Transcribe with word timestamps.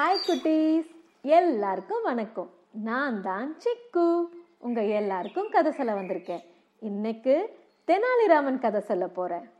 Hi 0.00 0.22
குட்டீஸ். 0.26 0.90
எல்லாருக்கும் 1.22 2.02
வணக்கம். 2.02 2.50
நான் 2.72 3.22
தான் 3.22 3.56
சிக்கு. 3.64 4.28
உங்கள் 4.58 4.88
எல்லாருக்கும் 4.88 5.48
கதை 5.50 5.72
சொல்ல 5.72 5.92
வந்திருக்கேன். 5.92 6.44
இன்னைக்கு 6.78 7.58
தெனாலிராமன் 7.86 8.58
கதை 8.58 8.80
சொல்ல 8.80 9.06
போகிறேன் 9.06 9.50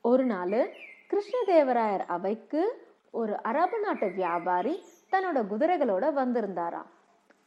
ஒரு 0.00 0.24
நாள் 0.24 0.70
கிருஷ்ணதேவராயர் 1.10 2.04
அவைக்கு 2.06 2.88
ஒரு 3.10 3.42
அரபு 3.42 3.80
நாட்டு 3.80 4.12
வியாபாரி 4.14 4.84
தன்னோட 5.10 5.42
குதிரைகளோட 5.52 6.08
வந்திருந்தாராம். 6.20 6.88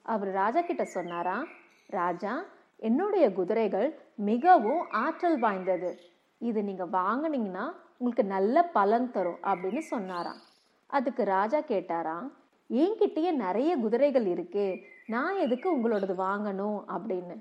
அவர் 0.01 0.31
ராஜா 0.31 0.61
கிட்ட 0.61 0.85
சொன்னாராம் 0.85 1.47
ராஜா 1.87 2.43
என்னுடைய 2.77 3.33
குதிரைகள் 3.33 3.99
மிகவும் 4.15 4.85
ஆற்றல் 4.89 5.39
வாய்ந்தது. 5.39 5.99
இது 6.37 6.63
நீங்கள் 6.63 6.93
வாங்கினீங்கன்னா 6.99 7.65
உங்களுக்கு 7.97 8.23
நல்ல 8.23 8.63
பலன் 8.63 9.11
தரும் 9.11 9.41
அப்படின்னு 9.43 9.77
சொன்னாராம். 9.77 10.47
அதுக்கு 10.89 11.23
ராஜா 11.23 11.59
கேட்டாராம் 11.59 12.27
என்கிட்டயே 12.69 13.31
நிறைய 13.31 13.77
குதிரைகள் 13.77 14.25
இருக்கு 14.25 14.65
நான் 15.07 15.37
எதுக்கு 15.37 15.67
உங்களோடது 15.77 16.15
வாங்கணும்? 16.27 16.79
அப்படின்னு. 16.95 17.35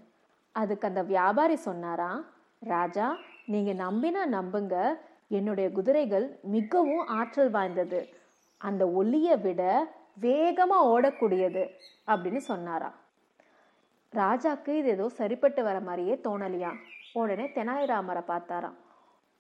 அதுக்கு 0.53 0.89
அந்த 0.89 1.03
வியாபாரி 1.03 1.57
சொன்னாராம் 1.57 2.21
ராஜா 2.59 3.07
நீங்க 3.47 3.73
நம்பினா 3.85 4.23
நம்புங்க 4.37 4.77
என்னுடைய 5.29 5.73
குதிரைகள் 5.73 6.27
மிகவும் 6.43 7.07
ஆற்றல் 7.07 7.51
வாய்ந்தது. 7.51 8.01
அந்த 8.61 8.83
ஒளியை 8.91 9.37
விட 9.37 9.63
வேகமா 10.21 10.79
ஓடக்கூடியது 10.93 11.65
அப்படின்னு 12.07 12.37
சொன்னாராம் 12.37 12.97
ராஜாக்கு 14.13 14.69
இது 14.69 14.89
ஏதோ 14.89 15.09
சரிப்பட்டு 15.09 15.63
வர 15.63 15.81
மாதிரியே 15.81 16.15
தோணலையா? 16.15 16.71
உடனே 17.13 17.47
தெனாலிராமரை 17.55 18.23
பார்த்தாராம். 18.29 18.77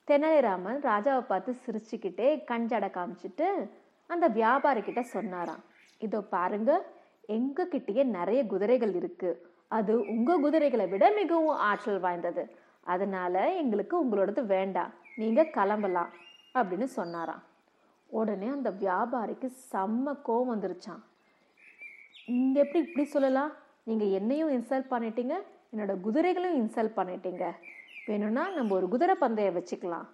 தெனாலிராமன் 0.08 0.78
ராஜாவை 0.82 1.20
பார்த்து 1.20 1.56
சிரிச்சுக்கிட்டே 1.66 2.28
கஞ்சடை 2.50 2.90
காமிச்சிட்டு 2.90 3.48
அந்த 4.12 4.26
வியாபாரிக்கிட்ட 4.28 5.00
சொன்னாராம் 5.14 5.64
இதோ 5.98 6.20
பாருங்க 6.34 6.72
எங்ககிட்டயே 7.36 8.04
நிறைய 8.16 8.40
குதிரைகள் 8.46 8.94
இருக்கு. 8.94 9.30
அது 9.76 9.92
உங்க 10.14 10.36
குதிரைகளை 10.38 10.86
விட 10.86 11.04
மிகவும் 11.10 11.60
ஆற்றல் 11.68 12.00
வாய்ந்தது. 12.00 12.42
அதனால 12.82 13.34
எங்களுக்கு 13.62 13.94
உங்களோடது 14.04 14.42
வேண்டாம். 14.54 14.92
நீங்க 15.16 15.44
கிளம்பலாம் 15.56 16.12
அப்படின்னு 16.54 16.86
சொன்னாராம். 16.98 17.42
உடனே 18.10 18.48
அந்த 18.48 18.70
வியாபாரிக்கு 18.84 19.48
செம்ம 19.72 20.14
கோவம் 20.26 20.52
வந்துருச்சான் 20.52 21.02
நீங்க 22.26 22.58
எப்படி 22.64 22.80
இப்படி 22.86 23.04
சொல்லலாம்? 23.06 23.52
நீங்க 23.88 24.04
என்னையும் 24.18 24.52
இன்சல்ட் 24.56 24.92
பண்ணிட்டீங்க 24.94 25.34
என்னோட 25.72 25.92
குதிரைகளையும் 26.00 26.60
இன்சல்ட் 26.62 26.98
பண்ணிட்டீங்க. 26.98 27.44
வேணும்னா 28.06 28.44
நம்ம 28.48 28.74
ஒரு 28.74 28.88
குதிரை 28.88 29.14
பந்தயம் 29.14 29.56
வச்சுக்கலாம். 29.58 30.06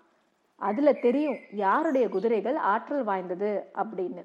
அதுல 0.57 0.93
தெரியும் 0.93 1.37
யாருடைய 1.51 2.09
குதிரைகள் 2.09 2.57
ஆற்றல் 2.57 3.05
வாய்ந்தது 3.05 3.71
அப்படின்னு. 3.75 4.25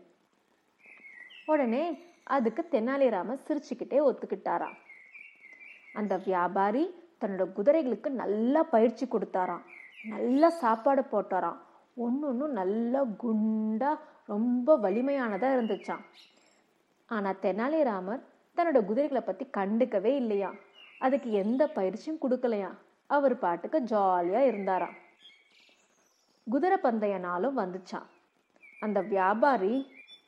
உடனே 1.46 1.84
அதுக்கு 2.24 2.68
தெனாலிராமன் 2.72 3.44
சிரிச்சுக்கிட்டே 3.48 4.00
ஒத்துக்கிட்டாராம். 4.10 4.78
அந்த 5.94 6.18
வியாபாரி 6.18 6.84
தன்னோட 7.22 7.46
குதிரைகளுக்கு 7.56 8.10
நல்லா 8.10 8.64
பயிற்சி 8.64 9.06
கொடுத்தாராம். 9.06 9.64
நல்லா 10.06 10.50
சாப்பாடு 10.50 11.02
போட்டாராம். 11.02 11.60
ஒன்று 11.96 12.28
ஒன்றும் 12.28 12.52
நல்லா 12.52 13.04
குண்டா 13.04 14.00
ரொம்ப 14.26 14.78
வலிமையானதா 14.78 15.50
இருந்துச்சாம். 15.56 16.04
ஆனா 17.06 17.34
தெனாலிராமர் 17.42 18.22
தன்னோட 18.56 18.86
குதிரைகளை 18.86 19.22
பத்தி 19.22 19.48
கண்டுக்கவே 19.58 20.16
இல்லையா 20.16 20.54
அதுக்கு 21.00 21.32
எந்த 21.32 21.68
பயிற்சியும் 21.68 22.22
கொடுக்கலையா 22.22 22.72
அவர் 23.08 23.40
பாட்டுக்கு 23.40 23.80
ஜாலியா 23.80 24.40
இருந்தாராம். 24.40 24.96
குதிரை 26.50 26.78
பந்தய 26.84 27.16
நாளும் 27.20 27.58
வந்துச்சான். 27.58 28.08
அந்த 28.86 29.00
வியாபாரி 29.14 29.74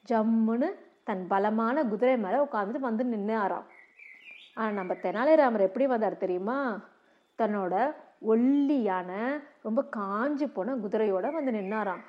ஜம்முன்னு 0.10 0.70
தன் 1.04 1.24
பலமான 1.28 1.84
குதிரை 1.84 2.16
மேலே 2.18 2.38
உட்காந்துட்டு 2.38 2.88
வந்து 2.88 3.04
நின்னாராம். 3.14 3.68
ஆனால் 4.54 4.78
நம்ம 4.80 4.94
தெனாலிராமர் 5.04 5.68
எப்படி 5.68 5.86
வந்தார் 5.88 6.24
தெரியுமா? 6.24 6.58
தன்னோட 7.40 7.76
ஒல்லியான 8.31 9.12
ரொம்ப 9.62 9.81
காஞ்சி 9.98 10.48
போன 10.48 10.76
குதிரையோட 10.76 11.28
வந்து 11.38 11.52
நின்னாராம். 11.52 12.04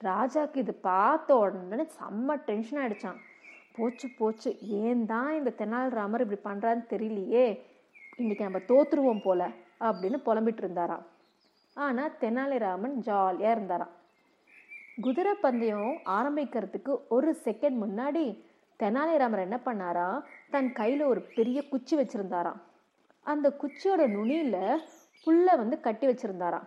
ராஜாக்கு 0.00 0.58
இது 0.64 0.74
பார்த்த 0.74 1.36
உடனே 1.36 1.86
செம்ம 1.98 2.36
டென்ஷன் 2.48 2.80
ஆகிடுச்சான் 2.82 3.20
போச்சு 3.76 4.06
போச்சு. 4.18 4.50
ஏன் 4.82 5.02
தான் 5.06 5.30
இந்த 5.38 5.50
தெனாலிராமர் 5.58 6.24
இப்படி 6.24 6.40
பண்ணுறான்னு 6.48 6.84
தெரியலையே. 6.92 7.46
இன்றைக்கி 8.20 8.42
நம்ம 8.48 8.60
தோற்றுருவோம் 8.70 9.24
போல 9.24 9.42
அப்படின்னு 9.88 10.18
புலம்பிட்டு 10.26 10.62
இருந்தாராம். 10.64 11.04
ஆனா 11.84 12.04
தெனாலிராமன் 12.20 12.96
ஜாலியா 13.06 13.50
இருந்தாராம். 13.50 13.92
குதிரை 15.00 15.34
பந்தயம் 15.34 15.92
ஆரம்பிக்கிறதுக்கு 16.04 16.92
ஒரு 17.08 17.30
செகண்ட் 17.44 17.76
முன்னாடி 17.84 18.24
தெனாலிராமர் 18.78 19.38
என்ன 19.38 19.58
பண்ணாரா? 19.64 20.08
தன் 20.50 20.70
கையில 20.78 21.04
ஒரு 21.04 21.20
பெரிய 21.20 21.68
குச்சி 21.68 21.94
வச்சிருந்தாராம். 21.96 22.60
அந்த 23.26 23.56
குச்சியோட 23.62 24.02
நுனியில 24.16 24.56
புல்லை 25.24 25.56
வந்து 25.56 25.80
கட்டி 25.80 26.06
வச்சுருந்தாராம். 26.06 26.66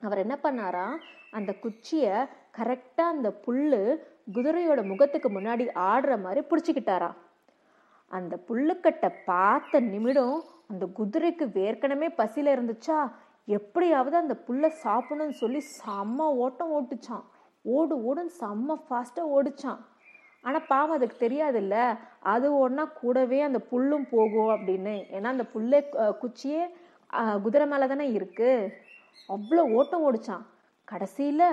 அவர் 0.00 0.18
என்ன 0.18 0.38
பண்ணாரா? 0.42 0.86
அந்த 1.30 1.54
குச்சிய 1.62 2.06
கரெக்டா 2.56 3.04
அந்த 3.14 3.28
புல்லு 3.46 3.82
குதிரையோட 4.34 4.80
முகத்துக்கு 4.86 5.28
முன்னாடி 5.30 5.64
ஆடுற 5.90 6.12
மாதிரி 6.22 6.40
பிடிச்சிக்கிட்டாரா 6.50 7.10
அந்த 8.10 8.34
புல்லுக்கட்டை 8.48 9.10
பார்த்த 9.24 9.80
நிமிடம் 9.80 10.44
அந்த 10.68 10.84
குதிரைக்கு 10.98 11.46
வேர்க்கனமே 11.58 12.08
பசியில 12.18 12.52
இருந்துச்சா? 12.56 12.98
எப்படியாவது 13.48 14.16
அந்த 14.22 14.34
புல்லை 14.46 14.68
சாப்பிடணும்னு 14.82 15.36
சொல்லி 15.42 15.60
செம்ம 15.78 16.26
ஓட்டம் 16.44 16.74
ஓட்டுச்சான் 16.78 17.24
ஓடு 17.64 17.94
ஓடுன்னு 18.08 18.32
செம்ம 18.42 18.76
ஃபாஸ்ட்டாக 18.84 19.34
ஓடிச்சான் 19.36 19.80
ஆனால் 20.44 20.66
பாவம் 20.70 20.96
அதுக்கு 20.96 21.16
தெரியாதுல்ல. 21.24 21.76
அது 22.32 22.46
ஓடினா 22.60 22.84
கூடவே 23.00 23.38
அந்த 23.48 23.58
புல்லும் 23.70 24.06
போகும் 24.14 24.52
அப்படின்னு. 24.54 24.94
ஏன்னா 25.16 25.28
அந்த 25.34 25.44
புல்லே 25.52 25.80
குச்சியே 26.22 26.62
குதிரை 27.44 27.66
மேலே 27.72 27.86
தானே 27.92 28.06
இருக்குது 28.18 28.70
அவ்வளோ 29.34 29.64
ஓட்டம் 29.78 30.04
ஓடிச்சான் 30.08 30.44
கடைசியில் 30.88 31.46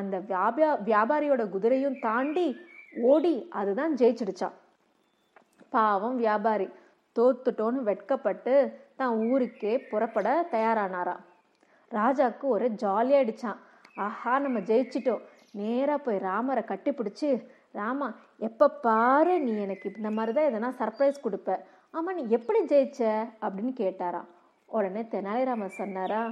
அந்த 0.00 0.16
வியாபா 0.30 0.68
வியாபாரியோட 0.88 1.42
குதிரையும் 1.54 1.96
தாண்டி 2.06 2.46
ஓடி 3.10 3.34
அதுதான் 3.60 3.96
ஜெயிச்சிடுச்சான் 4.00 4.56
பாவம் 5.74 6.16
வியாபாரி. 6.24 6.68
தோத்துட்டோன்னு 7.16 7.80
வெட்கப்பட்டு 7.90 8.54
தான் 9.00 9.16
ஊருக்கே 9.30 9.72
புறப்பட 9.90 10.28
தயாரானாராம். 10.54 11.24
ராஜாக்கு 11.90 12.46
ஒரே 12.54 12.68
ஜாலியாயிடுச்சான் 12.68 13.58
ஆஹா 13.94 14.38
நம்ம 14.38 14.58
ஜெயிச்சிட்டோம். 14.58 15.22
நேராக 15.52 15.98
போய் 15.98 16.18
ராமரை 16.18 16.62
கட்டிப்பிடிச்சி 16.66 17.28
ராமா 17.72 18.14
எப்போ 18.38 18.68
பாரு 18.68 19.40
நீ 19.40 19.52
எனக்கு 19.60 19.92
இந்த 19.96 20.10
மாதிரி 20.10 20.32
தான் 20.36 20.48
எதனா 20.50 20.70
சர்ப்ரைஸ் 20.80 21.24
கொடுப்ப. 21.24 21.58
ஆமாம் 21.90 22.14
நீ 22.14 22.24
எப்படி 22.28 22.60
ஜெயிச்ச? 22.64 23.00
அப்படின்னு 23.42 23.72
கேட்டாராம். 23.82 24.28
உடனே 24.66 25.02
தெனாலிராமன் 25.02 25.78
சொன்னாரா 25.80 26.22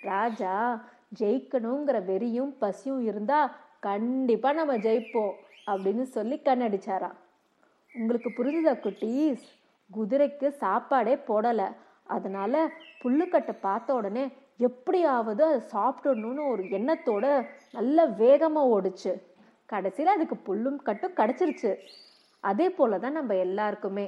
ராஜா 0.00 0.84
ஜெயிக்கணுங்கிற 1.20 2.04
வெறியும் 2.04 2.52
பசியும் 2.58 3.02
இருந்தால் 3.04 3.52
கண்டிப்பாக 3.80 4.54
நம்ம 4.54 4.76
ஜெயிப்போம் 4.76 5.34
அப்படின்னு 5.66 6.02
சொல்லி 6.02 6.40
கண்ணடிச்சாராம். 6.44 7.16
உங்களுக்கு 7.94 8.30
புரிஞ்சுதா 8.38 8.74
குட்டீஸ்? 8.80 9.46
குதிரைக்கு 9.90 10.48
சாப்பாடே 10.48 11.14
போடலை. 11.14 11.68
அதனால 12.06 12.68
புல்லுக்கட்டை 13.02 13.54
பார்த்த 13.60 13.94
உடனே 13.94 14.24
எப்படியாவது 14.66 15.42
அதை 15.44 15.58
சாப்பிடணும்னு 15.74 16.44
ஒரு 16.52 16.62
எண்ணத்தோட 16.78 17.26
நல்ல 17.72 18.06
வேகமாக 18.22 18.72
ஓடுச்சு. 18.76 19.12
கடைசியில் 19.72 20.14
அதுக்கு 20.14 20.36
புல்லும் 20.46 20.78
கட்டும் 20.88 21.18
கிடச்சிருச்சு. 21.20 21.72
அதே 22.50 22.66
போலதான் 22.78 23.16
நம்ம 23.18 23.36
எல்லாருக்குமே. 23.46 24.06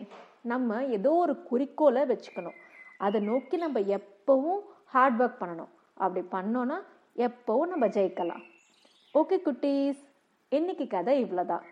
நம்ம 0.52 0.84
ஏதோ 0.96 1.10
ஒரு 1.24 1.34
குறிக்கோளை 1.42 2.02
வச்சுக்கணும். 2.02 2.58
அதை 3.06 3.20
நோக்கி 3.20 3.56
நம்ம 3.56 3.80
எப்பவும் 3.98 4.62
ஹார்ட் 4.94 5.20
ஒர்க் 5.22 5.42
பண்ணணும். 5.42 5.72
அப்படி 6.04 6.22
பண்ணோன்னா 6.32 6.78
எப்பவும் 7.26 7.72
நம்ம 7.72 7.86
ஜெயிக்கலாம். 7.96 8.44
ஓகே 9.14 9.36
குட்டீஸ் 9.46 10.00
இன்னைக்கு 10.48 10.86
கதை 10.86 11.14
இவ்வளோதான் 11.24 11.64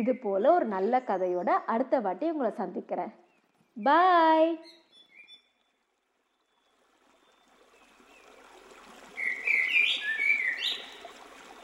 இது 0.00 0.12
போல 0.16 0.52
ஒரு 0.56 0.66
நல்ல 0.74 1.02
கதையோட 1.06 1.50
அடுத்த 1.72 2.00
வாட்டி 2.00 2.26
உங்களை 2.30 2.50
சந்திக்கிறேன். 2.60 3.12
பாய் 3.86 4.52